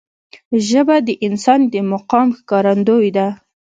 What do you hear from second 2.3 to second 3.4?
ښکارندوی ده